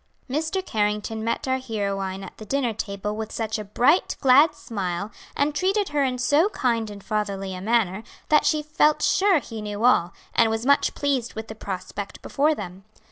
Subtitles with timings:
[0.27, 0.65] Mr.
[0.65, 5.53] Carrington met our heroine at the dinner table with such a bright, glad smile, and
[5.53, 9.83] treated her in so kind and fatherly a manner that she felt sure he knew
[9.83, 12.83] all, and was much pleased with the prospect before them.